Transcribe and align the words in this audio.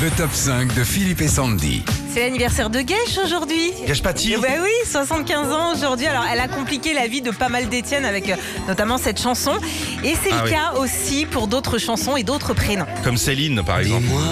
Le 0.00 0.10
top 0.10 0.30
5 0.32 0.74
de 0.74 0.84
Philippe 0.84 1.20
et 1.22 1.28
Sandy. 1.28 1.82
C'est 2.12 2.20
l'anniversaire 2.20 2.70
de 2.70 2.80
Guèche 2.80 3.18
aujourd'hui. 3.24 3.72
Gâche 3.86 4.02
pas 4.02 4.12
Eh 4.24 4.36
ben 4.36 4.60
oui, 4.62 4.70
75 4.90 5.52
ans 5.52 5.72
aujourd'hui. 5.74 6.06
Alors, 6.06 6.24
elle 6.30 6.38
a 6.40 6.46
compliqué 6.48 6.92
la 6.94 7.06
vie 7.08 7.20
de 7.22 7.30
pas 7.30 7.48
mal 7.48 7.68
d'Étienne 7.68 8.04
avec 8.04 8.28
euh, 8.30 8.36
notamment 8.68 8.98
cette 8.98 9.20
chanson. 9.20 9.52
Et 10.04 10.14
c'est 10.22 10.30
Ah 10.32 10.42
le 10.44 10.44
oui. 10.44 10.50
cas 10.50 10.72
aussi 10.78 11.26
pour 11.26 11.48
d'autres 11.48 11.78
chansons 11.78 12.16
et 12.16 12.22
d'autres 12.22 12.54
prénoms. 12.54 12.86
Comme 13.02 13.16
Céline, 13.16 13.62
par 13.64 13.80
exemple. 13.80 14.02
Dis-moi, 14.06 14.22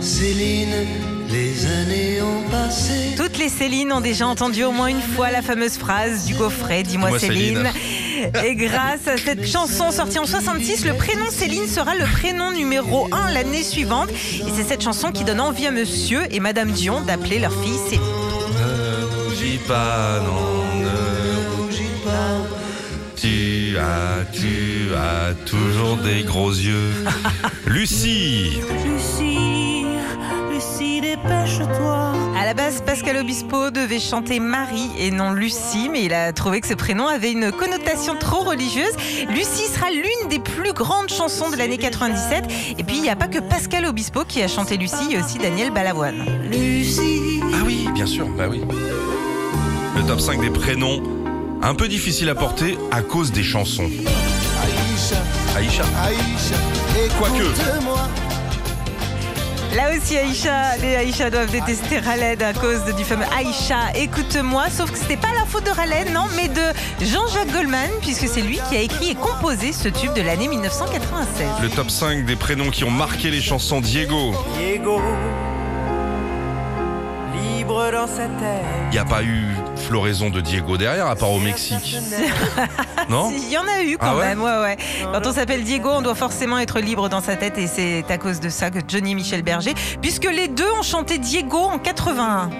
Céline, 0.00 0.74
les 1.30 1.66
années 1.66 2.20
ont 2.22 2.50
passé. 2.50 3.14
Toutes 3.16 3.38
les 3.38 3.48
Céline 3.48 3.92
ont 3.92 4.00
déjà 4.02 4.26
entendu 4.26 4.64
au 4.64 4.72
moins 4.72 4.88
une 4.88 5.00
fois 5.00 5.30
la 5.30 5.40
fameuse 5.42 5.78
phrase 5.78 6.26
du 6.26 6.34
gaufret 6.34 6.82
Dis-moi 6.82 7.08
Dis-moi 7.10 7.18
Céline. 7.18 7.56
Céline. 7.56 7.72
Et 8.44 8.54
grâce 8.54 9.06
à 9.06 9.16
cette 9.16 9.46
chanson 9.46 9.90
sortie 9.90 10.18
en 10.18 10.26
66, 10.26 10.84
le 10.84 10.94
prénom 10.94 11.26
Céline 11.30 11.66
sera 11.66 11.94
le 11.94 12.04
prénom 12.04 12.52
numéro 12.52 13.08
1 13.12 13.32
l'année 13.32 13.62
suivante. 13.62 14.08
Et 14.10 14.50
c'est 14.54 14.64
cette 14.64 14.82
chanson 14.82 15.12
qui 15.12 15.24
donne 15.24 15.40
envie 15.40 15.66
à 15.66 15.70
monsieur 15.70 16.22
et 16.30 16.40
madame 16.40 16.70
Dion 16.72 17.00
d'appeler 17.00 17.38
leur 17.38 17.52
fille 17.52 17.78
Céline. 17.88 18.02
Ne 18.04 19.24
rougis 19.24 19.60
pas, 19.66 20.20
non, 20.20 20.80
ne 20.80 21.62
rougis 21.62 21.82
pas. 22.04 22.56
Tu 23.16 23.76
as, 23.78 24.24
tu 24.32 24.94
as 24.94 25.34
toujours 25.44 25.96
des 25.96 26.22
gros 26.22 26.50
yeux. 26.52 26.92
Lucie 27.66 28.60
Lucie, 28.84 29.84
Lucie, 30.50 31.00
dépêche-toi. 31.00 32.12
Pascal 33.06 33.22
Obispo 33.22 33.70
devait 33.70 34.00
chanter 34.00 34.40
Marie 34.40 34.90
et 34.98 35.12
non 35.12 35.30
Lucie, 35.30 35.88
mais 35.88 36.06
il 36.06 36.12
a 36.12 36.32
trouvé 36.32 36.60
que 36.60 36.66
ce 36.66 36.74
prénom 36.74 37.06
avait 37.06 37.30
une 37.30 37.52
connotation 37.52 38.16
trop 38.16 38.42
religieuse. 38.42 38.90
Lucie 39.28 39.68
sera 39.72 39.92
l'une 39.92 40.28
des 40.28 40.40
plus 40.40 40.72
grandes 40.72 41.08
chansons 41.08 41.48
de 41.48 41.54
l'année 41.54 41.78
97. 41.78 42.46
Et 42.76 42.82
puis, 42.82 42.96
il 42.96 43.02
n'y 43.02 43.08
a 43.08 43.14
pas 43.14 43.28
que 43.28 43.38
Pascal 43.38 43.86
Obispo 43.86 44.24
qui 44.24 44.42
a 44.42 44.48
chanté 44.48 44.76
Lucie, 44.76 44.96
il 45.08 45.12
y 45.12 45.16
a 45.16 45.24
aussi 45.24 45.38
Daniel 45.38 45.70
Balavoine. 45.70 46.24
Lucie, 46.50 47.40
Ah 47.54 47.62
oui, 47.64 47.86
bien 47.94 48.06
sûr, 48.06 48.26
bah 48.26 48.48
oui. 48.50 48.62
Le 49.94 50.02
top 50.02 50.18
5 50.18 50.40
des 50.40 50.50
prénoms, 50.50 51.00
un 51.62 51.76
peu 51.76 51.86
difficile 51.86 52.28
à 52.28 52.34
porter 52.34 52.76
à 52.90 53.02
cause 53.02 53.30
des 53.30 53.44
chansons. 53.44 53.88
Aïcha. 55.54 55.84
Et 56.96 57.08
quoique. 57.20 58.35
Là 59.74 59.90
aussi, 59.94 60.16
Aïcha, 60.16 60.76
les 60.80 60.96
Aïcha 60.96 61.30
doivent 61.30 61.50
détester 61.50 61.98
Raled 61.98 62.42
à 62.42 62.52
cause 62.52 62.84
du 62.96 63.04
fameux 63.04 63.26
Aïcha, 63.36 63.92
écoute-moi. 63.94 64.64
Sauf 64.70 64.90
que 64.90 64.98
c'était 64.98 65.16
pas 65.16 65.32
la 65.38 65.44
faute 65.44 65.64
de 65.64 65.70
Raled, 65.70 66.12
non, 66.12 66.26
mais 66.36 66.48
de 66.48 67.04
Jean-Jacques 67.04 67.52
Goldman, 67.52 67.90
puisque 68.00 68.28
c'est 68.28 68.40
lui 68.42 68.58
qui 68.68 68.76
a 68.76 68.80
écrit 68.80 69.10
et 69.10 69.14
composé 69.14 69.72
ce 69.72 69.88
tube 69.88 70.12
de 70.14 70.22
l'année 70.22 70.48
1996. 70.48 71.46
Le 71.62 71.68
top 71.68 71.90
5 71.90 72.24
des 72.24 72.36
prénoms 72.36 72.70
qui 72.70 72.84
ont 72.84 72.90
marqué 72.90 73.30
les 73.30 73.40
chansons 73.40 73.80
Diego. 73.80 74.34
Diego, 74.58 75.00
libre 77.86 77.98
dans 77.98 78.06
sa 78.06 78.24
terre. 78.26 78.64
Il 78.90 78.92
n'y 78.92 78.98
a 78.98 79.04
pas 79.04 79.22
eu 79.22 79.46
floraison 79.76 80.30
de 80.30 80.40
Diego 80.40 80.76
derrière, 80.76 81.06
à 81.06 81.16
part 81.16 81.30
au 81.30 81.38
Mexique. 81.38 81.96
Non 83.08 83.30
Il 83.36 83.50
y 83.50 83.58
en 83.58 83.66
a 83.66 83.82
eu 83.82 83.96
quand 83.98 84.06
Ah 84.10 84.16
ouais 84.16 84.24
même, 84.28 84.42
ouais, 84.42 84.60
ouais. 84.60 84.76
Quand 85.12 85.26
on 85.26 85.32
s'appelle 85.32 85.64
Diego, 85.64 85.90
on 85.92 86.02
doit 86.02 86.14
forcément 86.14 86.58
être 86.58 86.80
libre 86.80 87.08
dans 87.08 87.20
sa 87.20 87.36
tête 87.36 87.58
et 87.58 87.66
c'est 87.66 88.04
à 88.08 88.18
cause 88.18 88.40
de 88.40 88.48
ça 88.48 88.70
que 88.70 88.78
Johnny 88.86 89.12
et 89.12 89.14
Michel 89.14 89.42
Berger, 89.42 89.74
puisque 90.00 90.30
les 90.30 90.48
deux 90.48 90.70
ont 90.78 90.82
chanté 90.82 91.18
Diego 91.18 91.58
en 91.58 91.78
81. 91.78 92.50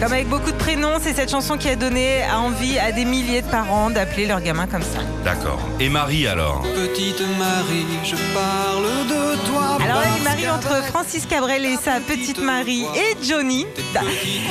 Comme 0.00 0.12
avec 0.14 0.28
beaucoup 0.28 0.50
de 0.50 0.56
prénoms, 0.56 0.94
c'est 1.00 1.12
cette 1.12 1.30
chanson 1.30 1.58
qui 1.58 1.68
a 1.68 1.76
donné 1.76 2.22
envie 2.34 2.78
à 2.78 2.90
des 2.90 3.04
milliers 3.04 3.42
de 3.42 3.46
parents 3.48 3.90
d'appeler 3.90 4.26
leur 4.26 4.40
gamin 4.40 4.66
comme 4.66 4.82
ça. 4.82 5.00
D'accord. 5.24 5.60
Et 5.78 5.90
Marie 5.90 6.26
alors 6.26 6.62
Petite 6.62 7.20
Marie, 7.38 7.84
je 8.02 8.16
parle 8.32 8.86
de 9.08 9.36
toi. 9.50 9.76
Alors 9.84 10.00
là, 10.00 10.06
il 10.16 10.24
m'arrive 10.24 10.50
entre 10.50 10.82
Francis 10.86 11.26
Cabrel 11.26 11.66
et 11.66 11.76
sa 11.76 12.00
petite 12.00 12.38
Marie 12.42 12.84
et 12.94 13.22
Johnny. 13.22 13.66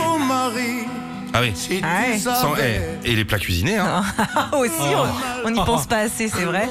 Oh 0.07 0.19
Marie, 0.19 0.85
Ah 1.33 1.39
oui. 1.41 1.51
si 1.55 1.81
Ah 1.83 2.11
ouais. 2.11 2.19
Sans, 2.19 2.55
eh, 2.57 3.09
et 3.11 3.15
les 3.15 3.25
plats 3.25 3.39
cuisinés, 3.39 3.77
hein 3.77 4.03
aussi, 4.53 4.71
on 5.45 5.49
n'y 5.49 5.63
pense 5.65 5.87
pas 5.87 5.97
assez, 5.97 6.27
c'est 6.27 6.45
vrai. 6.45 6.69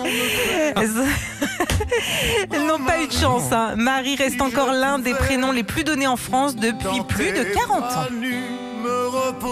Elles 2.52 2.64
n'ont 2.64 2.78
pas 2.84 3.02
eu 3.02 3.08
de 3.08 3.12
chance. 3.12 3.50
hein. 3.50 3.74
Marie 3.76 4.14
reste 4.14 4.40
encore 4.40 4.72
l'un 4.72 5.00
des 5.00 5.14
prénoms 5.14 5.50
les 5.50 5.64
plus 5.64 5.82
donnés 5.82 6.06
en 6.06 6.16
France 6.16 6.54
depuis 6.54 7.00
plus 7.08 7.32
de 7.32 7.42
40 7.42 7.82
ans. 7.82 8.06